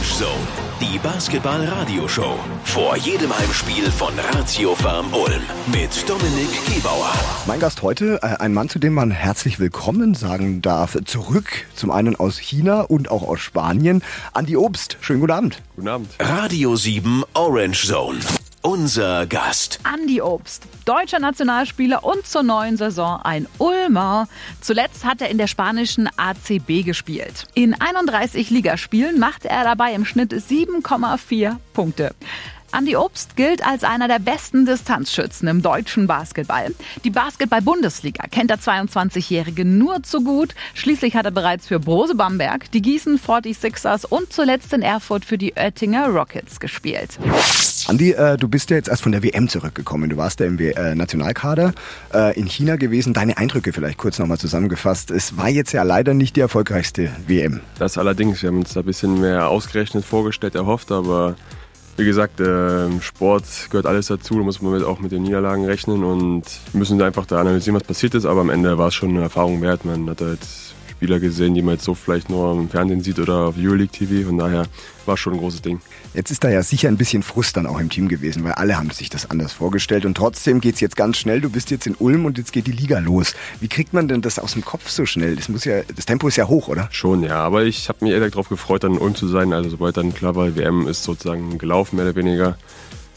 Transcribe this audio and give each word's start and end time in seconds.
Orange 0.00 0.14
Zone, 0.14 0.46
die 0.80 0.98
Basketball-Radio-Show. 0.98 2.34
Vor 2.64 2.96
jedem 2.96 3.36
Heimspiel 3.36 3.90
von 3.90 4.14
Ratio 4.32 4.74
Farm 4.74 5.12
Ulm 5.12 5.42
mit 5.70 6.08
Dominik 6.08 6.48
Gebauer. 6.74 7.12
Mein 7.46 7.60
Gast 7.60 7.82
heute, 7.82 8.18
äh, 8.22 8.36
ein 8.38 8.54
Mann, 8.54 8.70
zu 8.70 8.78
dem 8.78 8.94
man 8.94 9.10
herzlich 9.10 9.60
willkommen 9.60 10.14
sagen 10.14 10.62
darf. 10.62 10.96
Zurück, 11.04 11.66
zum 11.74 11.90
einen 11.90 12.16
aus 12.16 12.38
China 12.38 12.80
und 12.80 13.10
auch 13.10 13.28
aus 13.28 13.40
Spanien. 13.40 14.02
Andi 14.32 14.56
Obst, 14.56 14.96
schönen 15.02 15.20
guten 15.20 15.32
Abend. 15.32 15.62
Guten 15.76 15.88
Abend. 15.88 16.08
Radio 16.18 16.76
7 16.76 17.22
Orange 17.34 17.86
Zone. 17.86 18.20
Unser 18.62 19.26
Gast. 19.26 19.80
Andi 19.84 20.20
Obst, 20.20 20.64
deutscher 20.84 21.18
Nationalspieler 21.18 22.04
und 22.04 22.26
zur 22.26 22.42
neuen 22.42 22.76
Saison 22.76 23.18
ein 23.22 23.46
Ulmer. 23.56 24.28
Zuletzt 24.60 25.06
hat 25.06 25.22
er 25.22 25.30
in 25.30 25.38
der 25.38 25.46
spanischen 25.46 26.10
ACB 26.18 26.84
gespielt. 26.84 27.46
In 27.54 27.72
31 27.80 28.50
Ligaspielen 28.50 29.18
machte 29.18 29.48
er 29.48 29.64
dabei 29.64 29.94
im 29.94 30.04
Schnitt 30.04 30.34
7,4 30.34 31.56
Punkte. 31.72 32.14
Andi 32.72 32.96
Obst 32.96 33.36
gilt 33.36 33.66
als 33.66 33.82
einer 33.82 34.06
der 34.06 34.20
besten 34.20 34.64
Distanzschützen 34.64 35.48
im 35.48 35.60
deutschen 35.60 36.06
Basketball. 36.06 36.72
Die 37.02 37.10
Basketball-Bundesliga 37.10 38.24
kennt 38.30 38.50
der 38.50 38.58
22-Jährige 38.58 39.64
nur 39.64 40.02
zu 40.04 40.22
gut. 40.22 40.54
Schließlich 40.74 41.16
hat 41.16 41.24
er 41.24 41.32
bereits 41.32 41.66
für 41.66 41.80
Brose 41.80 42.14
Bamberg, 42.14 42.70
die 42.70 42.80
Gießen 42.80 43.18
46ers 43.18 44.06
und 44.06 44.32
zuletzt 44.32 44.72
in 44.72 44.82
Erfurt 44.82 45.24
für 45.24 45.36
die 45.36 45.54
Oettinger 45.56 46.08
Rockets 46.08 46.60
gespielt. 46.60 47.18
Andi, 47.88 48.12
äh, 48.12 48.36
du 48.36 48.46
bist 48.46 48.70
ja 48.70 48.76
jetzt 48.76 48.88
erst 48.88 49.02
von 49.02 49.12
der 49.12 49.24
WM 49.24 49.48
zurückgekommen. 49.48 50.08
Du 50.10 50.16
warst 50.16 50.38
ja 50.38 50.46
im 50.46 50.58
w 50.58 50.70
äh, 50.70 50.94
Nationalkader 50.94 51.72
äh, 52.14 52.38
in 52.38 52.46
China 52.46 52.76
gewesen. 52.76 53.14
Deine 53.14 53.36
Eindrücke 53.36 53.72
vielleicht 53.72 53.98
kurz 53.98 54.18
nochmal 54.18 54.38
zusammengefasst. 54.38 55.10
Es 55.10 55.36
war 55.36 55.48
jetzt 55.48 55.72
ja 55.72 55.82
leider 55.82 56.14
nicht 56.14 56.36
die 56.36 56.40
erfolgreichste 56.40 57.10
WM. 57.26 57.60
Das 57.78 57.98
allerdings. 57.98 58.42
Wir 58.42 58.48
haben 58.48 58.58
uns 58.58 58.74
da 58.74 58.80
ein 58.80 58.86
bisschen 58.86 59.20
mehr 59.20 59.48
ausgerechnet 59.48 60.04
vorgestellt, 60.04 60.54
erhofft, 60.54 60.92
aber 60.92 61.34
wie 62.00 62.06
gesagt, 62.06 62.40
äh, 62.40 63.00
Sport 63.00 63.44
gehört 63.70 63.86
alles 63.86 64.06
dazu, 64.06 64.34
da 64.34 64.40
muss 64.40 64.62
man 64.62 64.82
auch 64.82 65.00
mit 65.00 65.12
den 65.12 65.22
Niederlagen 65.22 65.66
rechnen 65.66 66.02
und 66.02 66.44
müssen 66.72 67.00
einfach 67.02 67.26
da 67.26 67.40
analysieren, 67.40 67.78
was 67.78 67.86
passiert 67.86 68.14
ist, 68.14 68.24
aber 68.24 68.40
am 68.40 68.50
Ende 68.50 68.78
war 68.78 68.88
es 68.88 68.94
schon 68.94 69.10
eine 69.10 69.22
Erfahrung 69.22 69.60
wert. 69.60 69.84
Man 69.84 70.08
hat 70.08 70.22
halt 70.22 70.40
Spieler 71.00 71.18
gesehen, 71.18 71.54
die 71.54 71.62
man 71.62 71.76
jetzt 71.76 71.84
so 71.84 71.94
vielleicht 71.94 72.28
nur 72.28 72.52
im 72.52 72.68
Fernsehen 72.68 73.00
sieht 73.00 73.18
oder 73.18 73.46
auf 73.46 73.54
Euroleague 73.56 73.88
TV. 73.88 74.28
Von 74.28 74.36
daher 74.36 74.66
war 75.06 75.16
schon 75.16 75.32
ein 75.32 75.38
großes 75.38 75.62
Ding. 75.62 75.80
Jetzt 76.12 76.30
ist 76.30 76.44
da 76.44 76.50
ja 76.50 76.62
sicher 76.62 76.88
ein 76.88 76.98
bisschen 76.98 77.22
Frust 77.22 77.56
dann 77.56 77.66
auch 77.66 77.80
im 77.80 77.88
Team 77.88 78.06
gewesen, 78.06 78.44
weil 78.44 78.52
alle 78.52 78.76
haben 78.76 78.90
sich 78.90 79.08
das 79.08 79.30
anders 79.30 79.50
vorgestellt. 79.54 80.04
Und 80.04 80.14
trotzdem 80.14 80.60
geht 80.60 80.74
es 80.74 80.80
jetzt 80.80 80.96
ganz 80.96 81.16
schnell. 81.16 81.40
Du 81.40 81.48
bist 81.48 81.70
jetzt 81.70 81.86
in 81.86 81.94
Ulm 81.94 82.26
und 82.26 82.36
jetzt 82.36 82.52
geht 82.52 82.66
die 82.66 82.72
Liga 82.72 82.98
los. 82.98 83.34
Wie 83.60 83.68
kriegt 83.68 83.94
man 83.94 84.08
denn 84.08 84.20
das 84.20 84.38
aus 84.38 84.52
dem 84.52 84.62
Kopf 84.62 84.90
so 84.90 85.06
schnell? 85.06 85.36
Das, 85.36 85.48
muss 85.48 85.64
ja, 85.64 85.80
das 85.96 86.04
Tempo 86.04 86.28
ist 86.28 86.36
ja 86.36 86.48
hoch, 86.48 86.68
oder? 86.68 86.86
Schon, 86.92 87.22
ja. 87.22 87.36
Aber 87.36 87.62
ich 87.64 87.88
habe 87.88 88.04
mich 88.04 88.12
ehrlich 88.12 88.32
darauf 88.32 88.50
gefreut, 88.50 88.84
dann 88.84 88.92
in 88.92 88.98
Ulm 88.98 89.14
zu 89.14 89.26
sein. 89.26 89.54
Also 89.54 89.70
sobald 89.70 89.96
dann 89.96 90.12
klar 90.12 90.34
war, 90.34 90.54
WM 90.54 90.86
ist 90.86 91.02
sozusagen 91.02 91.56
gelaufen, 91.56 91.96
mehr 91.96 92.04
oder 92.04 92.16
weniger. 92.16 92.58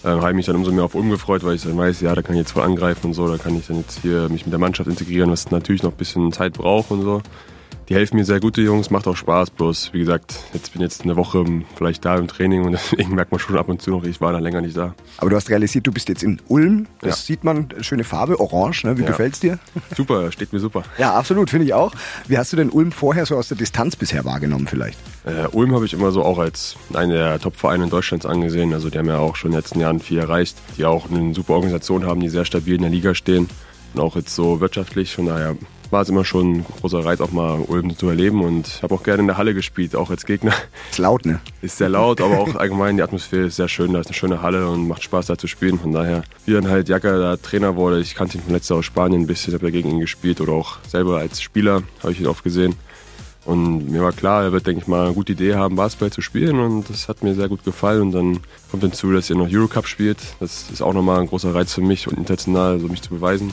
Ähm, 0.05 0.21
habe 0.21 0.29
ich 0.29 0.35
mich 0.37 0.45
dann 0.45 0.55
umso 0.55 0.71
mehr 0.71 0.85
auf 0.85 0.95
Ulm 0.95 1.09
gefreut, 1.09 1.43
weil 1.43 1.55
ich 1.55 1.63
dann 1.63 1.77
weiß, 1.77 1.99
ja, 1.99 2.15
da 2.15 2.21
kann 2.21 2.35
ich 2.35 2.39
jetzt 2.43 2.51
voll 2.53 2.63
angreifen 2.63 3.07
und 3.07 3.13
so, 3.13 3.27
da 3.27 3.37
kann 3.37 3.57
ich 3.57 3.67
dann 3.67 3.79
jetzt 3.79 3.99
hier 4.01 4.29
mich 4.29 4.45
mit 4.45 4.53
der 4.53 4.59
Mannschaft 4.59 4.89
integrieren, 4.89 5.29
was 5.29 5.51
natürlich 5.51 5.83
noch 5.83 5.91
ein 5.91 5.97
bisschen 5.97 6.31
Zeit 6.31 6.53
braucht 6.53 6.91
und 6.91 7.01
so 7.01 7.21
die 7.89 7.95
helfen 7.95 8.17
mir 8.17 8.25
sehr 8.25 8.39
gut, 8.39 8.57
die 8.57 8.61
Jungs, 8.61 8.89
macht 8.89 9.07
auch 9.07 9.15
Spaß. 9.15 9.51
Bloß, 9.51 9.93
wie 9.93 9.99
gesagt, 9.99 10.39
jetzt 10.53 10.73
bin 10.73 10.81
jetzt 10.81 11.03
eine 11.03 11.15
Woche 11.15 11.43
vielleicht 11.75 12.05
da 12.05 12.17
im 12.17 12.27
Training 12.27 12.63
und 12.63 12.71
deswegen 12.91 13.15
merkt 13.15 13.31
man 13.31 13.39
schon 13.39 13.57
ab 13.57 13.69
und 13.69 13.81
zu 13.81 13.91
noch, 13.91 14.03
ich 14.03 14.21
war 14.21 14.31
da 14.31 14.39
länger 14.39 14.61
nicht 14.61 14.77
da. 14.77 14.93
Aber 15.17 15.29
du 15.29 15.35
hast 15.35 15.49
realisiert, 15.49 15.87
du 15.87 15.91
bist 15.91 16.09
jetzt 16.09 16.23
in 16.23 16.41
Ulm. 16.47 16.87
Das 17.01 17.19
ja. 17.21 17.25
sieht 17.25 17.43
man, 17.43 17.69
schöne 17.81 18.03
Farbe, 18.03 18.39
orange. 18.39 18.85
Ne? 18.85 18.97
Wie 18.97 19.01
ja. 19.01 19.07
gefällt's 19.07 19.39
dir? 19.39 19.59
Super, 19.95 20.31
steht 20.31 20.53
mir 20.53 20.59
super. 20.59 20.83
Ja, 20.97 21.13
absolut, 21.13 21.49
finde 21.49 21.65
ich 21.65 21.73
auch. 21.73 21.93
Wie 22.27 22.37
hast 22.37 22.53
du 22.53 22.57
denn 22.57 22.69
Ulm 22.69 22.91
vorher 22.91 23.25
so 23.25 23.37
aus 23.37 23.47
der 23.47 23.57
Distanz 23.57 23.95
bisher 23.95 24.25
wahrgenommen 24.25 24.67
vielleicht? 24.67 24.97
Äh, 25.25 25.47
Ulm 25.51 25.73
habe 25.73 25.85
ich 25.85 25.93
immer 25.93 26.11
so 26.11 26.23
auch 26.23 26.39
als 26.39 26.75
einen 26.93 27.11
der 27.11 27.39
Top-Vereine 27.39 27.85
in 27.85 27.89
Deutschlands 27.89 28.25
angesehen. 28.25 28.73
Also 28.73 28.89
die 28.89 28.97
haben 28.97 29.07
ja 29.07 29.17
auch 29.17 29.35
schon 29.35 29.51
in 29.51 29.53
den 29.53 29.61
letzten 29.61 29.79
Jahren 29.79 29.99
viel 29.99 30.19
erreicht, 30.19 30.57
die 30.77 30.85
auch 30.85 31.09
eine 31.09 31.33
super 31.33 31.53
Organisation 31.53 32.05
haben, 32.05 32.19
die 32.19 32.29
sehr 32.29 32.45
stabil 32.45 32.75
in 32.75 32.81
der 32.81 32.91
Liga 32.91 33.16
stehen 33.16 33.49
und 33.93 34.01
auch 34.01 34.16
jetzt 34.16 34.35
so 34.35 34.59
wirtschaftlich. 34.59 35.16
Von 35.16 35.27
daher 35.27 35.55
war 35.93 36.01
es 36.01 36.09
immer 36.09 36.25
schon 36.25 36.57
ein 36.57 36.65
großer 36.81 37.05
Reiz, 37.05 37.21
auch 37.21 37.31
mal 37.31 37.61
Ulm 37.67 37.95
zu 37.95 38.09
erleben 38.09 38.43
und 38.43 38.81
habe 38.81 38.95
auch 38.95 39.03
gerne 39.03 39.21
in 39.21 39.27
der 39.27 39.37
Halle 39.37 39.53
gespielt, 39.53 39.95
auch 39.95 40.09
als 40.09 40.25
Gegner. 40.25 40.51
Ist 40.91 40.97
laut, 40.97 41.25
ne? 41.25 41.39
Ist 41.61 41.77
sehr 41.77 41.87
laut, 41.87 42.19
aber 42.19 42.39
auch 42.39 42.55
allgemein 42.55 42.97
die 42.97 43.03
Atmosphäre 43.03 43.45
ist 43.45 43.55
sehr 43.55 43.69
schön. 43.69 43.93
Da 43.93 43.99
ist 43.99 44.07
eine 44.07 44.15
schöne 44.15 44.41
Halle 44.41 44.67
und 44.67 44.87
macht 44.87 45.03
Spaß 45.03 45.27
da 45.27 45.37
zu 45.37 45.47
spielen. 45.47 45.79
Von 45.79 45.93
daher, 45.93 46.23
wie 46.45 46.53
dann 46.53 46.67
halt 46.67 46.89
Jacke 46.89 47.17
da 47.19 47.37
Trainer 47.37 47.75
wurde, 47.75 48.01
ich 48.01 48.15
kannte 48.15 48.37
ihn 48.37 48.43
von 48.43 48.53
letztes 48.53 48.69
Jahr 48.69 48.79
aus 48.79 48.85
Spanien 48.85 49.21
ein 49.21 49.27
bisschen, 49.27 49.53
habe 49.53 49.65
ja 49.65 49.71
gegen 49.71 49.91
ihn 49.91 49.99
gespielt 49.99 50.41
oder 50.41 50.53
auch 50.53 50.79
selber 50.87 51.19
als 51.19 51.41
Spieler 51.41 51.83
habe 52.01 52.11
ich 52.11 52.19
ihn 52.19 52.27
oft 52.27 52.43
gesehen. 52.43 52.75
Und 53.45 53.91
mir 53.91 54.01
war 54.01 54.13
klar, 54.13 54.43
er 54.43 54.51
wird, 54.51 54.65
denke 54.65 54.81
ich 54.81 54.87
mal, 54.87 55.05
eine 55.05 55.13
gute 55.13 55.33
Idee 55.33 55.53
haben, 55.55 55.75
Basketball 55.75 56.11
zu 56.11 56.21
spielen. 56.21 56.59
Und 56.59 56.89
das 56.89 57.07
hat 57.07 57.23
mir 57.23 57.35
sehr 57.35 57.49
gut 57.49 57.63
gefallen. 57.63 58.01
Und 58.01 58.11
dann 58.13 58.39
kommt 58.71 58.81
hinzu, 58.81 59.11
dass 59.11 59.29
er 59.29 59.35
noch 59.35 59.49
Eurocup 59.51 59.87
spielt. 59.87 60.17
Das 60.39 60.71
ist 60.71 60.81
auch 60.81 60.93
nochmal 60.93 61.19
ein 61.19 61.27
großer 61.27 61.53
Reiz 61.53 61.73
für 61.73 61.81
mich 61.81 62.07
und 62.07 62.17
international, 62.17 62.79
so 62.79 62.87
mich 62.87 63.03
zu 63.03 63.11
beweisen. 63.11 63.51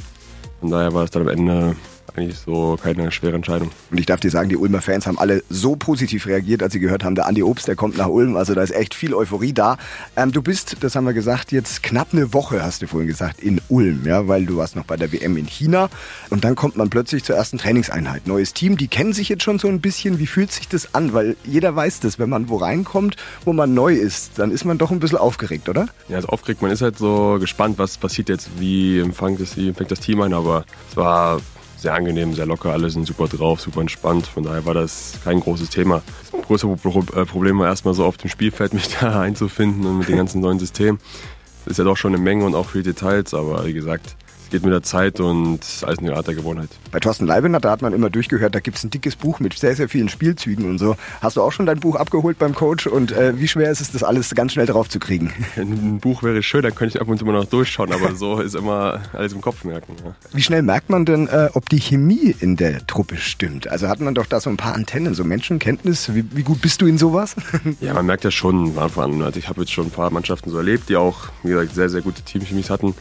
Von 0.61 0.71
daher 0.71 0.95
war 0.95 1.05
es 1.05 1.11
dann 1.11 1.23
am 1.23 1.29
Ende 1.29 1.77
eigentlich 2.17 2.39
so 2.39 2.79
keine 2.83 3.11
schwere 3.13 3.37
Entscheidung. 3.37 3.71
Und 3.91 3.99
ich 3.99 4.07
darf 4.07 4.21
dir 4.21 4.31
sagen, 4.31 4.49
die 4.49 4.57
Ulmer 4.57 4.81
Fans 4.81 5.07
haben 5.07 5.19
alle 5.19 5.43
so 5.51 5.77
positiv 5.77 6.27
reagiert, 6.27 6.63
als 6.63 6.73
sie 6.73 6.81
gehört 6.81 7.05
haben, 7.05 7.15
der 7.15 7.27
Andi 7.27 7.43
Obst, 7.43 7.69
der 7.69 7.77
kommt 7.77 7.97
nach 7.97 8.09
Ulm. 8.09 8.37
Also 8.37 8.55
da 8.55 8.63
ist 8.63 8.75
echt 8.75 8.95
viel 8.95 9.15
Euphorie 9.15 9.53
da. 9.53 9.77
Ähm, 10.17 10.33
du 10.33 10.43
bist, 10.43 10.77
das 10.81 10.97
haben 10.97 11.05
wir 11.05 11.13
gesagt, 11.13 11.53
jetzt 11.53 11.83
knapp 11.83 12.09
eine 12.13 12.33
Woche, 12.33 12.63
hast 12.63 12.83
du 12.83 12.87
vorhin 12.87 13.09
gesagt, 13.09 13.41
in 13.41 13.61
Ulm, 13.69 14.03
ja, 14.05 14.29
weil 14.29 14.47
du 14.47 14.57
warst 14.57 14.77
noch 14.77 14.85
bei 14.85 14.97
der 14.97 15.13
WM 15.13 15.37
in 15.37 15.47
China. 15.47 15.91
Und 16.31 16.45
dann 16.45 16.55
kommt 16.55 16.77
man 16.77 16.91
plötzlich 16.91 17.25
zur 17.25 17.37
ersten 17.37 17.59
Trainingseinheit. 17.59 18.27
Neues 18.27 18.55
Team, 18.55 18.77
die 18.77 18.89
kennen 18.89 19.13
sich 19.13 19.29
jetzt 19.29 19.43
schon 19.43 19.59
so 19.59 19.69
ein 19.69 19.81
bisschen. 19.81 20.19
Wie 20.19 20.27
fühlt 20.27 20.53
sich 20.53 20.69
das 20.69 20.95
an? 20.95 21.13
Weil 21.13 21.37
jeder 21.45 21.75
weiß 21.75 22.01
das, 22.01 22.19
wenn 22.19 22.29
man 22.29 22.49
wo 22.49 22.57
reinkommt, 22.57 23.17
wo 23.45 23.53
man 23.53 23.75
neu 23.75 23.95
ist, 23.95 24.39
dann 24.39 24.51
ist 24.51 24.65
man 24.65 24.79
doch 24.79 24.91
ein 24.91 25.01
bisschen 25.01 25.19
aufgeregt, 25.19 25.69
oder? 25.69 25.89
Ja, 26.09 26.17
also 26.17 26.29
aufgeregt. 26.29 26.63
Man 26.63 26.71
ist 26.71 26.83
halt 26.83 26.99
so 26.99 27.39
gespannt, 27.41 27.79
was 27.79 27.99
passiert 27.99 28.29
jetzt, 28.29 28.51
wie 28.59 28.99
empfängt 28.99 29.41
das, 29.41 29.57
wie 29.57 29.69
empfängt 29.69 29.91
das 29.91 30.01
Team 30.01 30.21
ein. 30.21 30.35
Aber 30.35 30.65
es 30.91 30.97
war 30.97 31.41
sehr 31.81 31.95
angenehm, 31.95 32.35
sehr 32.35 32.47
locker, 32.47 32.73
alle 32.73 32.91
sind 32.91 33.07
super 33.07 33.27
drauf, 33.29 33.61
super 33.61 33.81
entspannt. 33.81 34.27
Von 34.27 34.45
daher 34.45 34.65
war 34.67 34.75
das 34.75 35.15
kein 35.25 35.41
großes 35.41 35.71
Thema. 35.71 36.03
Das 36.33 36.47
größte 36.47 36.69
äh, 36.69 37.25
Problem 37.25 37.59
war 37.59 37.69
erstmal 37.69 37.95
so 37.95 38.05
auf 38.05 38.17
dem 38.17 38.31
Spielfeld 38.31 38.75
mich 38.75 38.97
da 38.99 39.21
einzufinden 39.21 39.87
und 39.87 39.99
mit 39.99 40.09
dem 40.09 40.17
ganzen 40.17 40.41
neuen 40.41 40.59
System. 40.59 40.99
Das 41.65 41.73
ist 41.73 41.79
ja 41.79 41.85
doch 41.85 41.97
schon 41.97 42.15
eine 42.15 42.23
Menge 42.23 42.45
und 42.45 42.55
auch 42.55 42.71
viele 42.71 42.85
Details, 42.85 43.35
aber 43.35 43.65
wie 43.67 43.73
gesagt, 43.73 44.17
geht 44.51 44.63
mit 44.63 44.73
der 44.73 44.83
Zeit 44.83 45.21
und 45.21 45.61
alles 45.83 45.99
eine 45.99 46.15
Art 46.15 46.27
der 46.27 46.35
Gewohnheit. 46.35 46.69
Bei 46.91 47.01
Thorsten 47.01 47.27
Leibener, 47.27 47.61
da 47.61 47.71
hat 47.71 47.83
man 47.83 47.93
immer 47.93 48.11
durchgehört, 48.11 48.55
da 48.55 48.61
gibt 48.61 48.77
es 48.77 48.85
ein 48.85 48.91
dickes 48.91 49.17
Buch 49.17 49.41
mit 49.41 49.59
sehr, 49.59 49.77
sehr 49.77 49.89
vielen 49.89 50.09
Spielzügen 50.09 50.69
und 50.69 50.79
so. 50.79 50.97
Hast 51.21 51.37
du 51.37 51.43
auch 51.43 51.53
schon 51.53 51.67
dein 51.67 51.81
Buch 51.81 51.97
abgeholt 51.97 52.39
beim 52.39 52.55
Coach 52.55 52.87
und 52.87 53.13
äh, 53.13 53.39
wie 53.39 53.49
schwer 53.49 53.71
ist 53.71 53.81
es, 53.81 53.93
das 53.93 54.03
alles 54.03 54.35
ganz 54.35 54.53
schnell 54.53 54.67
drauf 54.67 54.89
zu 54.89 54.99
kriegen? 54.99 55.33
Ein 55.57 56.01
Buch 56.01 56.23
wäre 56.23 56.43
schön, 56.43 56.63
dann 56.63 56.75
könnte 56.75 56.97
ich 56.97 57.01
ab 57.01 57.09
und 57.09 57.19
zu 57.19 57.25
mal 57.25 57.33
noch 57.33 57.45
durchschauen, 57.45 57.93
aber 57.93 58.15
so 58.15 58.41
ist 58.41 58.55
immer 58.55 59.01
alles 59.13 59.33
im 59.33 59.41
Kopf 59.41 59.65
merken. 59.65 59.95
Ja. 60.05 60.15
Wie 60.33 60.43
schnell 60.43 60.63
merkt 60.63 60.91
man 60.91 61.05
denn, 61.05 61.29
äh, 61.29 61.49
ob 61.55 61.69
die 61.69 61.81
Chemie 61.81 62.35
in 62.41 62.57
der 62.57 62.87
Truppe 62.87 63.17
stimmt? 63.17 63.69
Also 63.69 63.89
hat 63.89 64.01
man 64.01 64.15
doch 64.15 64.27
da 64.27 64.41
so 64.41 64.51
ein 64.51 64.57
paar 64.57 64.75
Antennen, 64.75 65.15
so 65.15 65.25
Menschenkenntnis. 65.25 66.15
Wie, 66.15 66.25
wie 66.33 66.43
gut 66.43 66.61
bist 66.61 66.81
du 66.83 66.87
in 66.87 66.99
sowas? 66.99 67.37
Ja, 67.81 67.95
man 67.95 68.07
merkt 68.07 68.25
ja 68.25 68.31
schon 68.31 68.71
am 68.71 68.79
Anfang. 68.79 69.23
Also 69.23 69.39
ich 69.39 69.49
habe 69.49 69.61
jetzt 69.61 69.73
schon 69.73 69.87
ein 69.87 69.91
paar 69.91 70.11
Mannschaften 70.11 70.51
so 70.51 70.59
erlebt, 70.59 70.89
die 70.89 70.97
auch, 70.97 71.29
wie 71.43 71.51
gesagt, 71.51 71.75
sehr, 71.75 71.89
sehr 71.89 72.03
gute 72.03 72.23
Teamchemies 72.23 72.69
hatten. 72.69 72.95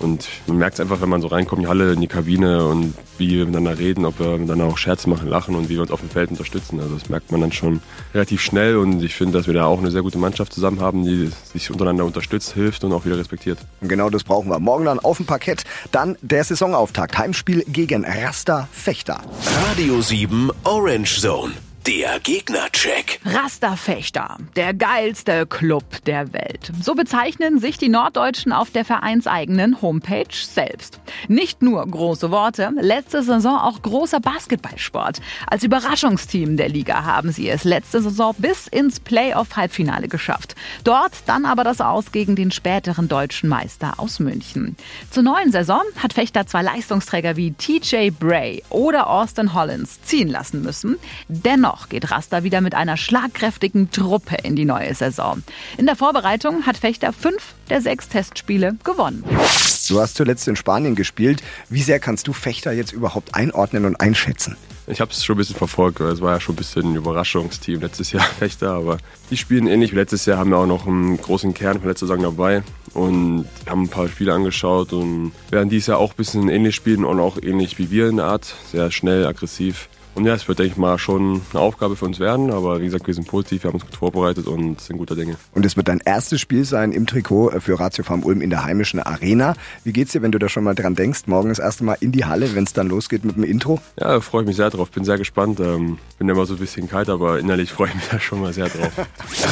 Und 0.00 0.28
man 0.46 0.58
merkt 0.58 0.74
es 0.74 0.80
einfach, 0.80 1.00
wenn 1.00 1.08
man 1.08 1.20
so 1.20 1.28
reinkommt 1.28 1.60
in 1.60 1.64
die 1.64 1.68
Halle, 1.68 1.92
in 1.92 2.00
die 2.00 2.06
Kabine 2.06 2.66
und 2.66 2.94
wie 3.18 3.30
wir 3.30 3.46
miteinander 3.46 3.78
reden, 3.78 4.04
ob 4.04 4.18
wir 4.18 4.38
miteinander 4.38 4.66
auch 4.66 4.78
Scherze 4.78 5.08
machen, 5.08 5.28
lachen 5.28 5.54
und 5.54 5.68
wie 5.68 5.74
wir 5.74 5.82
uns 5.82 5.90
auf 5.90 6.00
dem 6.00 6.10
Feld 6.10 6.30
unterstützen. 6.30 6.80
Also 6.80 6.94
das 6.94 7.08
merkt 7.08 7.30
man 7.30 7.40
dann 7.40 7.52
schon 7.52 7.80
relativ 8.12 8.40
schnell 8.40 8.76
und 8.76 9.02
ich 9.02 9.14
finde, 9.14 9.38
dass 9.38 9.46
wir 9.46 9.54
da 9.54 9.66
auch 9.66 9.78
eine 9.78 9.90
sehr 9.90 10.02
gute 10.02 10.18
Mannschaft 10.18 10.52
zusammen 10.52 10.80
haben, 10.80 11.04
die 11.04 11.30
sich 11.52 11.70
untereinander 11.70 12.04
unterstützt, 12.04 12.54
hilft 12.54 12.84
und 12.84 12.92
auch 12.92 13.04
wieder 13.04 13.18
respektiert. 13.18 13.58
Genau 13.82 14.10
das 14.10 14.24
brauchen 14.24 14.50
wir. 14.50 14.58
Morgen 14.58 14.84
dann 14.84 14.98
auf 14.98 15.18
dem 15.18 15.26
Parkett, 15.26 15.64
dann 15.92 16.16
der 16.22 16.44
Saisonauftakt. 16.44 17.16
Heimspiel 17.16 17.64
gegen 17.68 18.04
Rasta 18.04 18.68
Fechter. 18.72 19.20
Radio 19.68 20.00
7 20.00 20.50
Orange 20.64 21.20
Zone. 21.20 21.52
Der 21.86 22.18
Gegnercheck. 22.18 23.20
Rasterfechter, 23.26 24.38
der 24.56 24.72
geilste 24.72 25.44
Club 25.44 25.84
der 26.06 26.32
Welt. 26.32 26.72
So 26.80 26.94
bezeichnen 26.94 27.58
sich 27.58 27.76
die 27.76 27.90
Norddeutschen 27.90 28.52
auf 28.52 28.70
der 28.70 28.86
vereinseigenen 28.86 29.82
Homepage 29.82 30.24
selbst. 30.32 30.98
Nicht 31.28 31.60
nur 31.60 31.86
große 31.86 32.30
Worte, 32.30 32.70
letzte 32.80 33.22
Saison 33.22 33.58
auch 33.58 33.82
großer 33.82 34.20
Basketballsport. 34.20 35.20
Als 35.46 35.62
Überraschungsteam 35.62 36.56
der 36.56 36.70
Liga 36.70 37.04
haben 37.04 37.32
sie 37.32 37.50
es 37.50 37.64
letzte 37.64 38.00
Saison 38.00 38.34
bis 38.38 38.66
ins 38.66 38.98
Playoff-Halbfinale 38.98 40.08
geschafft. 40.08 40.54
Dort 40.84 41.12
dann 41.26 41.44
aber 41.44 41.64
das 41.64 41.82
Aus 41.82 42.12
gegen 42.12 42.34
den 42.34 42.50
späteren 42.50 43.08
deutschen 43.08 43.50
Meister 43.50 43.94
aus 43.98 44.20
München. 44.20 44.76
Zur 45.10 45.22
neuen 45.22 45.52
Saison 45.52 45.82
hat 46.02 46.14
Fechter 46.14 46.46
zwei 46.46 46.62
Leistungsträger 46.62 47.36
wie 47.36 47.52
TJ 47.52 48.08
Bray 48.08 48.62
oder 48.70 49.10
Austin 49.10 49.52
Hollins 49.52 50.00
ziehen 50.00 50.28
lassen 50.28 50.62
müssen. 50.62 50.96
Dennoch 51.28 51.73
Dennoch 51.74 51.88
geht 51.88 52.12
Rasta 52.12 52.44
wieder 52.44 52.60
mit 52.60 52.76
einer 52.76 52.96
schlagkräftigen 52.96 53.90
Truppe 53.90 54.36
in 54.44 54.54
die 54.54 54.64
neue 54.64 54.94
Saison. 54.94 55.42
In 55.76 55.86
der 55.86 55.96
Vorbereitung 55.96 56.66
hat 56.66 56.76
Fechter 56.76 57.12
fünf 57.12 57.54
der 57.68 57.80
sechs 57.80 58.08
Testspiele 58.08 58.76
gewonnen. 58.84 59.24
Du 59.88 60.00
hast 60.00 60.14
zuletzt 60.14 60.46
in 60.46 60.54
Spanien 60.54 60.94
gespielt. 60.94 61.42
Wie 61.68 61.82
sehr 61.82 61.98
kannst 61.98 62.28
du 62.28 62.32
Fechter 62.32 62.70
jetzt 62.70 62.92
überhaupt 62.92 63.34
einordnen 63.34 63.86
und 63.86 63.96
einschätzen? 63.96 64.56
Ich 64.86 65.00
habe 65.00 65.10
es 65.10 65.24
schon 65.24 65.34
ein 65.34 65.38
bisschen 65.38 65.56
verfolgt. 65.56 65.98
Es 65.98 66.20
war 66.20 66.34
ja 66.34 66.40
schon 66.40 66.54
ein 66.54 66.58
bisschen 66.58 66.92
ein 66.92 66.94
Überraschungsteam 66.94 67.80
letztes 67.80 68.12
Jahr 68.12 68.22
Fechter, 68.38 68.70
aber 68.70 68.98
die 69.30 69.36
spielen 69.36 69.66
ähnlich 69.66 69.90
wie 69.90 69.96
letztes 69.96 70.26
Jahr, 70.26 70.38
haben 70.38 70.52
ja 70.52 70.58
auch 70.58 70.66
noch 70.66 70.86
einen 70.86 71.16
großen 71.16 71.54
Kern 71.54 71.80
von 71.80 71.88
letzter 71.88 72.06
Saison 72.06 72.22
dabei 72.22 72.62
und 72.92 73.48
haben 73.68 73.82
ein 73.82 73.88
paar 73.88 74.06
Spiele 74.06 74.32
angeschaut 74.32 74.92
und 74.92 75.32
werden 75.50 75.70
dieses 75.70 75.88
Jahr 75.88 75.98
auch 75.98 76.12
ein 76.12 76.16
bisschen 76.16 76.48
ähnlich 76.48 76.76
spielen 76.76 77.04
und 77.04 77.18
auch 77.18 77.36
ähnlich 77.42 77.78
wie 77.78 77.90
wir 77.90 78.08
in 78.08 78.18
der 78.18 78.26
Art. 78.26 78.54
Sehr 78.70 78.92
schnell, 78.92 79.26
aggressiv. 79.26 79.88
Und 80.14 80.24
ja, 80.26 80.34
es 80.34 80.46
wird, 80.46 80.58
denke 80.58 80.72
ich 80.72 80.76
mal, 80.78 80.98
schon 80.98 81.42
eine 81.52 81.60
Aufgabe 81.60 81.96
für 81.96 82.04
uns 82.04 82.20
werden. 82.20 82.50
Aber 82.50 82.80
wie 82.80 82.84
gesagt, 82.84 83.06
wir 83.06 83.14
sind 83.14 83.26
positiv, 83.26 83.64
wir 83.64 83.68
haben 83.68 83.76
uns 83.76 83.84
gut 83.84 83.96
vorbereitet 83.96 84.46
und 84.46 84.80
sind 84.80 84.98
guter 84.98 85.16
Dinge. 85.16 85.36
Und 85.52 85.66
es 85.66 85.76
wird 85.76 85.88
dein 85.88 86.00
erstes 86.04 86.40
Spiel 86.40 86.64
sein 86.64 86.92
im 86.92 87.06
Trikot 87.06 87.50
für 87.60 87.78
Ratio 87.78 88.04
Farm 88.04 88.22
Ulm 88.22 88.40
in 88.40 88.50
der 88.50 88.64
heimischen 88.64 89.00
Arena. 89.00 89.54
Wie 89.82 89.92
geht's 89.92 90.12
dir, 90.12 90.22
wenn 90.22 90.32
du 90.32 90.38
da 90.38 90.48
schon 90.48 90.64
mal 90.64 90.74
dran 90.74 90.94
denkst? 90.94 91.22
Morgen 91.26 91.48
das 91.48 91.58
erste 91.58 91.84
Mal 91.84 91.96
in 92.00 92.12
die 92.12 92.24
Halle, 92.24 92.54
wenn 92.54 92.64
es 92.64 92.72
dann 92.72 92.88
losgeht 92.88 93.24
mit 93.24 93.36
dem 93.36 93.44
Intro? 93.44 93.80
Ja, 93.98 94.08
da 94.08 94.20
freue 94.20 94.42
ich 94.42 94.46
mich 94.46 94.56
sehr 94.56 94.70
drauf. 94.70 94.90
Bin 94.90 95.04
sehr 95.04 95.18
gespannt. 95.18 95.60
Ähm, 95.60 95.98
bin 96.18 96.28
immer 96.28 96.46
so 96.46 96.54
ein 96.54 96.60
bisschen 96.60 96.88
kalt, 96.88 97.08
aber 97.08 97.38
innerlich 97.38 97.72
freue 97.72 97.88
ich 97.88 97.94
mich 97.94 98.08
da 98.10 98.20
schon 98.20 98.40
mal 98.40 98.52
sehr 98.52 98.68
drauf. 98.68 98.92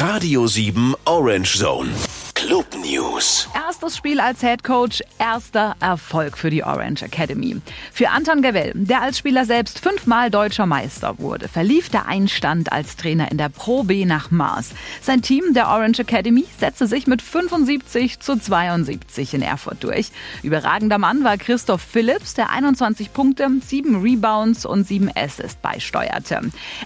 Radio 0.01 0.47
7 0.47 0.95
Orange 1.05 1.59
Zone. 1.59 1.91
Club 2.35 2.67
News. 2.85 3.49
Erstes 3.83 3.99
Spiel 3.99 4.21
als 4.21 4.41
Head 4.43 4.63
Coach, 4.63 5.03
erster 5.19 5.75
Erfolg 5.81 6.39
für 6.39 6.51
die 6.51 6.63
Orange 6.63 7.03
Academy. 7.03 7.61
Für 7.93 8.11
Anton 8.11 8.41
Gavell, 8.41 8.71
der 8.77 9.03
als 9.03 9.19
Spieler 9.19 9.45
selbst 9.45 9.81
fünfmal 9.81 10.31
deutscher 10.31 10.67
Meister 10.67 11.19
wurde, 11.19 11.49
verlief 11.49 11.89
der 11.89 12.07
Einstand 12.07 12.71
als 12.71 12.97
Trainer 12.97 13.33
in 13.33 13.39
der 13.39 13.49
Pro 13.49 13.83
B 13.83 14.05
nach 14.05 14.31
Mars. 14.31 14.71
Sein 15.01 15.21
Team 15.21 15.53
der 15.53 15.67
Orange 15.67 15.99
Academy 15.99 16.45
setzte 16.61 16.87
sich 16.87 17.09
mit 17.09 17.23
75 17.23 18.21
zu 18.21 18.39
72 18.39 19.35
in 19.35 19.43
Erfurt 19.43 19.83
durch. 19.83 20.13
Überragender 20.45 20.99
Mann 20.99 21.25
war 21.25 21.37
Christoph 21.37 21.83
Phillips, 21.83 22.35
der 22.35 22.51
21 22.51 23.13
Punkte, 23.13 23.49
7 23.67 24.01
Rebounds 24.01 24.65
und 24.65 24.87
7 24.87 25.11
Assists 25.13 25.57
beisteuerte. 25.61 26.41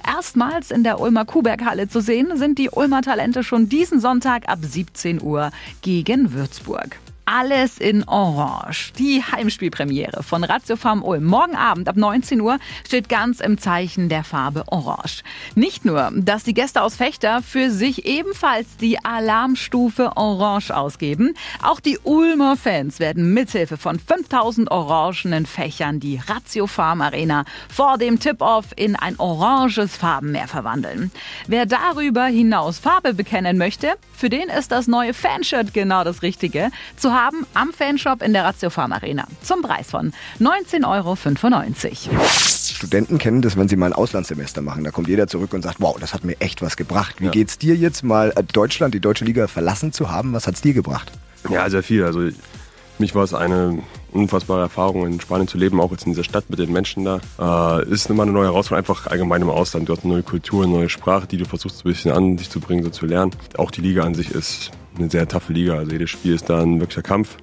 Erstmals 0.07 0.71
in 0.71 0.83
der 0.83 0.99
Ulmer 0.99 1.27
Kuhberghalle 1.27 1.89
zu 1.89 2.01
sehen 2.01 2.39
sind 2.39 2.59
die 2.59 2.71
Ulmer 2.71 3.03
Talente 3.03 3.45
schon 3.45 3.69
diesen 3.69 4.01
Sonntag 4.01 4.49
ab 4.49 4.61
17 4.63 5.21
Uhr 5.21 5.51
gegen 5.83 6.33
Würzburg. 6.33 6.86
Alles 7.29 7.79
in 7.79 8.07
Orange. 8.07 8.93
Die 9.01 9.21
Heimspielpremiere 9.21 10.23
von 10.23 10.45
Ratio 10.45 10.77
Farm 10.77 11.03
Ulm 11.03 11.25
morgen 11.25 11.57
Abend 11.57 11.89
ab 11.89 11.97
19 11.97 12.41
Uhr 12.41 12.61
steht 12.87 13.09
ganz 13.09 13.41
im 13.41 13.59
Zeichen 13.59 14.09
der 14.09 14.23
Farbe 14.23 14.63
Orange. 14.69 15.25
Nicht 15.57 15.85
nur, 15.85 16.13
dass 16.15 16.45
die 16.45 16.55
Gäste 16.55 16.83
aus 16.83 16.95
Fechter 16.95 17.43
für 17.43 17.73
sich 17.73 18.07
ebenfalls 18.07 18.77
die 18.77 19.05
Alarmstufe 19.05 20.17
Orange 20.17 20.71
ausgeben, 20.71 21.35
auch 21.65 21.81
die 21.81 21.99
Ulmer 21.99 22.57
Fans 22.57 23.01
werden 23.01 23.35
mithilfe 23.35 23.77
von 23.77 23.99
5000 23.99 24.71
orangenen 24.71 25.47
Fächern 25.47 25.99
die 25.99 26.21
Ratio 26.29 26.69
Farm 26.69 27.01
Arena 27.03 27.45
vor 27.69 27.99
dem 27.99 28.21
Tip-Off 28.21 28.67
in 28.77 28.95
ein 28.95 29.19
oranges 29.19 29.97
Farbenmeer 29.97 30.47
verwandeln. 30.47 31.11
Wer 31.49 31.67
darüber 31.67 32.27
hinaus 32.27 32.79
Farbe 32.79 33.15
bekennen 33.15 33.59
möchte, 33.59 33.95
für 34.17 34.31
den 34.31 34.49
ist 34.49 34.71
das 34.71 34.87
neue 34.87 35.13
Fanshirt 35.13 35.75
genau 35.75 36.05
das 36.05 36.23
Richtige. 36.23 36.71
Zu 36.97 37.16
haben 37.17 37.47
am 37.55 37.73
Fanshop 37.73 38.23
in 38.23 38.33
der 38.33 38.45
Ratio 38.45 38.71
Farm 38.71 38.93
Arena. 38.93 39.27
Zum 39.43 39.63
Preis 39.63 39.91
von 39.91 40.13
19,95 40.39 42.11
Euro. 42.11 42.25
Studenten 42.29 43.19
kennen 43.19 43.41
das, 43.41 43.57
wenn 43.57 43.69
sie 43.69 43.77
mal 43.77 43.87
ein 43.87 43.93
Auslandssemester 43.95 44.61
machen. 44.61 44.85
Da 44.85 44.91
kommt 44.91 45.09
jeder 45.09 45.27
zurück 45.27 45.55
und 45.55 45.63
sagt, 45.63 45.77
wow, 45.81 45.97
das 45.99 46.13
hat 46.13 46.25
mir 46.25 46.39
echt 46.41 46.61
was 46.61 46.77
gebracht. 46.77 47.17
Wie 47.19 47.27
ja. 47.27 47.31
geht's 47.31 47.59
dir 47.59 47.75
jetzt 47.75 48.05
mal 48.05 48.33
äh, 48.37 48.43
Deutschland, 48.43 48.95
die 48.95 49.01
deutsche 49.01 49.25
Liga 49.25 49.47
verlassen 49.47 49.93
zu 49.93 50.11
haben? 50.11 50.35
Was 50.35 50.47
hat's 50.47 50.61
dir 50.61 50.75
gebracht? 50.75 51.11
Ja, 51.49 51.69
sehr 51.71 51.83
viel. 51.83 52.05
Also 52.05 52.29
mich 52.99 53.15
war 53.15 53.25
es 53.25 53.35
eine 53.35 53.83
unfassbare 54.13 54.63
Erfahrung, 54.63 55.07
in 55.07 55.21
Spanien 55.21 55.49
zu 55.49 55.59
leben, 55.59 55.81
auch 55.81 55.91
jetzt 55.91 56.07
in 56.07 56.13
dieser 56.13 56.25
Stadt 56.25 56.49
mit 56.49 56.59
den 56.59 56.73
Menschen 56.73 57.05
da. 57.05 57.81
Äh, 57.81 57.89
ist 57.91 58.09
immer 58.11 58.25
eine 58.25 58.33
neue 58.33 58.47
Herausforderung, 58.47 58.79
einfach 58.79 59.07
allgemein 59.07 59.43
im 59.43 59.51
Ausland. 59.51 59.89
Du 59.89 59.95
hast 59.95 60.05
eine 60.05 60.15
neue 60.15 60.23
Kultur, 60.23 60.65
eine 60.65 60.73
neue 60.73 60.89
Sprache, 60.89 61.27
die 61.27 61.37
du 61.37 61.45
versuchst 61.45 61.85
ein 61.85 61.89
bisschen 61.89 62.13
an 62.13 62.37
dich 62.37 62.51
zu 62.51 62.61
bringen, 62.61 62.83
so 62.85 62.91
zu 62.91 63.07
lernen. 63.07 63.33
Auch 63.59 63.71
die 63.71 63.81
Liga 63.81 64.03
an 64.03 64.15
sich 64.15 64.31
ist 64.31 64.71
eine 64.99 65.11
sehr 65.11 65.29
taffe 65.29 65.53
Liga. 65.53 65.75
Also 65.75 65.93
jedes 65.93 66.11
Spiel 66.11 66.35
ist 66.35 66.49
da 66.51 66.63
ein 66.63 66.81
wirklicher 66.81 67.03
Kampf. 67.03 67.37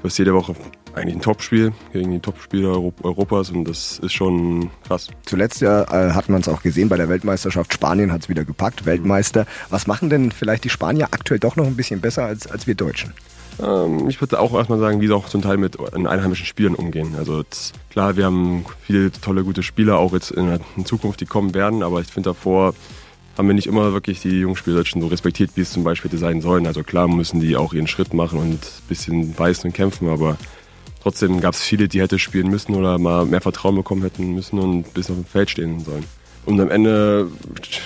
Du 0.00 0.04
hast 0.04 0.18
jede 0.18 0.34
Woche 0.34 0.54
eigentlich 0.94 1.16
ein 1.16 1.20
Topspiel 1.20 1.72
gegen 1.92 2.12
die 2.12 2.20
Topspieler 2.20 2.80
Europas 3.02 3.50
und 3.50 3.64
das 3.64 3.98
ist 3.98 4.12
schon 4.12 4.70
krass. 4.86 5.08
Zuletzt 5.24 5.60
ja 5.60 5.86
hat 6.14 6.28
man 6.28 6.40
es 6.40 6.48
auch 6.48 6.62
gesehen 6.62 6.88
bei 6.88 6.96
der 6.96 7.08
Weltmeisterschaft. 7.08 7.72
Spanien 7.72 8.12
hat 8.12 8.22
es 8.22 8.28
wieder 8.28 8.44
gepackt, 8.44 8.86
Weltmeister. 8.86 9.46
Was 9.70 9.86
machen 9.86 10.10
denn 10.10 10.32
vielleicht 10.32 10.64
die 10.64 10.70
Spanier 10.70 11.08
aktuell 11.10 11.40
doch 11.40 11.56
noch 11.56 11.66
ein 11.66 11.76
bisschen 11.76 12.00
besser 12.00 12.24
als, 12.24 12.46
als 12.46 12.66
wir 12.66 12.74
Deutschen? 12.74 13.12
Ähm, 13.60 14.08
ich 14.08 14.20
würde 14.20 14.38
auch 14.38 14.54
erstmal 14.54 14.78
sagen, 14.78 15.00
wie 15.00 15.06
sie 15.06 15.14
auch 15.14 15.28
zum 15.28 15.42
Teil 15.42 15.56
mit 15.56 15.78
einheimischen 15.94 16.46
Spielern 16.46 16.74
umgehen. 16.74 17.14
Also 17.18 17.40
jetzt, 17.40 17.74
klar, 17.90 18.16
wir 18.16 18.24
haben 18.24 18.64
viele 18.82 19.10
tolle, 19.12 19.44
gute 19.44 19.62
Spieler 19.62 19.98
auch 19.98 20.12
jetzt 20.12 20.30
in, 20.30 20.60
in 20.76 20.86
Zukunft, 20.86 21.20
die 21.20 21.26
kommen 21.26 21.54
werden, 21.54 21.82
aber 21.82 22.00
ich 22.00 22.08
finde 22.08 22.30
davor 22.30 22.74
haben 23.38 23.46
wir 23.46 23.54
nicht 23.54 23.68
immer 23.68 23.92
wirklich 23.92 24.20
die 24.20 24.40
Jungspielerischen 24.40 25.00
so 25.00 25.06
respektiert, 25.06 25.52
wie 25.54 25.60
es 25.60 25.70
zum 25.70 25.84
Beispiel 25.84 26.10
sein 26.18 26.40
sollen. 26.40 26.66
Also 26.66 26.82
klar 26.82 27.06
müssen 27.06 27.40
die 27.40 27.56
auch 27.56 27.72
ihren 27.72 27.86
Schritt 27.86 28.12
machen 28.12 28.40
und 28.40 28.54
ein 28.54 28.88
bisschen 28.88 29.32
beißen 29.32 29.70
und 29.70 29.74
kämpfen, 29.74 30.08
aber 30.08 30.36
trotzdem 31.00 31.40
gab 31.40 31.54
es 31.54 31.62
viele, 31.62 31.86
die 31.86 32.00
hätte 32.00 32.18
spielen 32.18 32.50
müssen 32.50 32.74
oder 32.74 32.98
mal 32.98 33.24
mehr 33.24 33.40
Vertrauen 33.40 33.76
bekommen 33.76 34.02
hätten 34.02 34.34
müssen 34.34 34.58
und 34.58 34.92
bis 34.92 35.08
auf 35.08 35.16
dem 35.16 35.24
Feld 35.24 35.50
stehen 35.50 35.78
sollen. 35.80 36.04
Und 36.46 36.60
am 36.60 36.70
Ende 36.70 37.28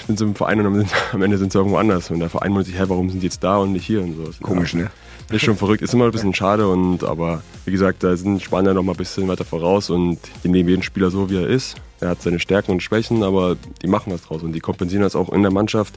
sind 0.07 0.19
sie 0.19 0.25
im 0.25 0.35
Verein 0.35 0.65
und 0.65 0.87
am 1.13 1.23
Ende 1.23 1.37
sind 1.37 1.53
sie 1.53 1.59
irgendwo 1.59 1.77
anders. 1.77 2.11
Und 2.11 2.21
der 2.21 2.31
Verein 2.31 2.53
muss 2.53 2.67
sich, 2.67 2.79
hey, 2.79 2.89
warum 2.89 3.11
sind 3.11 3.21
die 3.21 3.27
jetzt 3.27 3.43
da 3.43 3.59
und 3.59 3.73
nicht 3.73 3.85
hier 3.85 4.03
und 4.03 4.15
so. 4.15 4.31
Komisch, 4.41 4.75
ne? 4.75 4.91
Ist 5.31 5.45
schon 5.45 5.57
verrückt, 5.57 5.83
ist 5.83 5.95
immer 5.95 6.07
ein 6.07 6.13
bisschen 6.13 6.35
schade 6.35 6.69
und 6.69 7.05
aber 7.05 7.43
wie 7.65 7.73
gesagt, 7.73 8.05
da 8.05 8.17
sind 8.17 8.43
Spanier 8.43 8.75
noch 8.75 8.83
mal 8.83 8.93
ein 8.93 8.99
bisschen 8.99 9.27
weiter 9.29 9.45
voraus 9.45 9.89
und 9.89 10.19
die 10.45 10.49
nehmen 10.49 10.69
jeden 10.69 10.83
Spieler 10.83 11.11
so, 11.11 11.31
wie 11.31 11.37
er 11.37 11.47
ist. 11.47 11.77
Er 12.03 12.11
hat 12.11 12.23
seine 12.23 12.41
Stärken 12.41 12.73
und 12.73 12.83
Schwächen, 12.83 13.23
aber 13.23 13.57
die 13.81 13.87
machen 13.87 14.13
was 14.13 14.23
draus 14.23 14.43
und 14.43 14.53
die 14.53 14.61
kompensieren 14.61 15.03
das 15.03 15.15
auch 15.15 15.33
in 15.33 15.43
der 15.43 15.53
Mannschaft, 15.53 15.95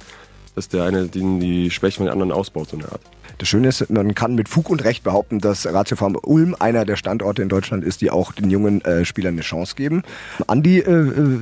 dass 0.54 0.70
der 0.70 0.84
eine 0.84 1.08
den 1.08 1.40
die 1.40 1.72
Schwächen 1.72 1.98
von 1.98 2.06
den 2.06 2.14
anderen 2.14 2.32
ausbaut, 2.32 2.70
so 2.70 2.78
eine 2.78 2.86
Art. 2.86 3.02
Das 3.40 3.50
Schöne 3.50 3.68
ist, 3.68 3.90
man 3.90 4.16
kann 4.16 4.36
mit 4.36 4.48
Fug 4.48 4.70
und 4.70 4.84
Recht 4.84 5.04
behaupten, 5.04 5.40
dass 5.40 5.66
Ratio 5.66 5.98
Farm 5.98 6.16
Ulm 6.22 6.56
einer 6.58 6.86
der 6.86 6.96
Standorte 6.96 7.42
in 7.42 7.50
Deutschland 7.50 7.84
ist, 7.84 8.02
die 8.02 8.12
auch 8.12 8.32
den 8.32 8.50
jungen 8.50 8.86
äh, 8.86 9.04
Spielern 9.04 9.34
eine 9.34 9.42
Chance 9.42 9.76
geben. 9.76 10.04
Andi, 10.48 10.80
äh, 10.80 10.92
äh, 10.92 11.40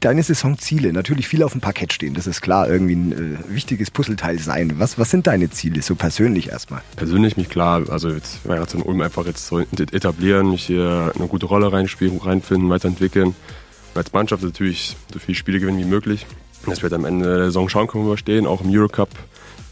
deine 0.00 0.22
Saisonziele, 0.22 0.92
natürlich 0.92 1.28
viel 1.28 1.42
auf 1.42 1.52
dem 1.52 1.60
Parkett 1.60 1.92
stehen, 1.92 2.14
das 2.14 2.26
ist 2.26 2.40
klar, 2.40 2.68
irgendwie 2.68 2.94
ein 2.94 3.12
äh, 3.12 3.54
wichtiges 3.54 3.90
Puzzleteil 3.90 4.38
sein. 4.38 4.72
Was, 4.78 4.98
was 4.98 5.10
sind 5.10 5.26
deine 5.26 5.50
Ziele, 5.50 5.82
so 5.82 5.94
persönlich 5.94 6.48
erstmal? 6.48 6.80
Persönlich 6.96 7.36
mich 7.36 7.50
klar, 7.50 7.82
also 7.90 8.08
jetzt 8.08 8.42
bei 8.44 8.58
Ratio 8.58 8.80
Ulm 8.80 9.02
einfach 9.02 9.26
jetzt 9.26 9.46
so 9.46 9.60
etablieren, 9.60 10.50
mich 10.50 10.64
hier 10.64 11.12
eine 11.14 11.28
gute 11.28 11.46
Rolle 11.46 11.70
reinspielen, 11.70 12.18
reinfinden, 12.18 12.70
weiterentwickeln. 12.70 13.36
Als 13.96 14.12
Mannschaft 14.12 14.42
natürlich 14.42 14.96
so 15.12 15.18
viele 15.18 15.36
Spiele 15.36 15.60
gewinnen 15.60 15.78
wie 15.78 15.84
möglich. 15.84 16.26
Dass 16.66 16.82
wir 16.82 16.92
am 16.92 17.04
Ende 17.04 17.36
der 17.36 17.44
Saison 17.46 17.68
schauen 17.68 17.86
können, 17.86 18.06
wo 18.06 18.10
wir 18.10 18.16
stehen, 18.16 18.46
auch 18.46 18.60
im 18.60 18.70
Eurocup 18.70 19.10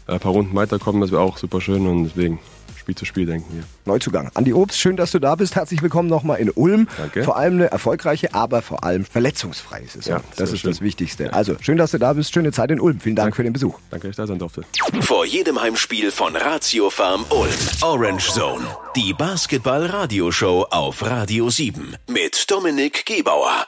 ein 0.07 0.19
paar 0.19 0.31
Runden 0.31 0.55
weiterkommen, 0.55 1.01
das 1.01 1.11
wäre 1.11 1.21
auch 1.21 1.37
super 1.37 1.59
schön 1.59 1.87
und 1.87 2.05
deswegen 2.05 2.39
Spiel 2.85 2.95
zu 2.95 3.05
Spiel 3.05 3.25
denken 3.25 3.51
wir. 3.51 3.63
Neuzugang. 3.85 4.29
Andi 4.35 4.53
Obst, 4.53 4.79
schön, 4.79 4.95
dass 4.95 5.09
du 5.09 5.17
da 5.17 5.33
bist. 5.33 5.55
Herzlich 5.55 5.81
willkommen 5.81 6.07
nochmal 6.07 6.39
in 6.39 6.51
Ulm. 6.51 6.87
Danke. 6.97 7.23
Vor 7.23 7.35
allem 7.35 7.55
eine 7.55 7.71
erfolgreiche, 7.71 8.35
aber 8.35 8.61
vor 8.61 8.83
allem 8.83 9.05
verletzungsfreie 9.05 9.87
Saison. 9.87 10.17
Ja, 10.17 10.21
das 10.35 10.51
ist 10.51 10.59
schön. 10.59 10.69
das 10.69 10.81
Wichtigste. 10.81 11.23
Ja. 11.23 11.29
Also, 11.31 11.55
schön, 11.61 11.77
dass 11.77 11.89
du 11.89 11.97
da 11.97 12.13
bist. 12.13 12.31
Schöne 12.31 12.51
Zeit 12.51 12.69
in 12.69 12.79
Ulm. 12.79 12.99
Vielen 12.99 13.15
Dank 13.15 13.25
Danke. 13.25 13.37
für 13.37 13.43
den 13.43 13.53
Besuch. 13.53 13.79
Danke, 13.89 14.05
dass 14.07 14.11
ich 14.11 14.17
da 14.17 14.27
sein 14.27 14.37
durfte. 14.37 14.61
Vor 15.01 15.25
jedem 15.25 15.59
Heimspiel 15.59 16.11
von 16.11 16.35
Ratio 16.35 16.91
Farm 16.91 17.25
Ulm. 17.31 17.49
Orange 17.81 18.31
Zone. 18.31 18.63
Die 18.95 19.13
Basketball-Radioshow 19.13 20.67
auf 20.69 21.03
Radio 21.03 21.49
7 21.49 21.95
mit 22.07 22.51
Dominik 22.51 23.03
Gebauer. 23.07 23.65